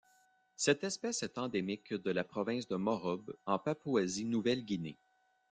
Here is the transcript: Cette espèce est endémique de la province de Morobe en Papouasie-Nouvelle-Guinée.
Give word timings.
Cette 0.55 0.83
espèce 0.83 1.21
est 1.21 1.37
endémique 1.37 1.93
de 1.93 2.09
la 2.09 2.23
province 2.23 2.67
de 2.67 2.75
Morobe 2.75 3.35
en 3.45 3.59
Papouasie-Nouvelle-Guinée. 3.59 4.97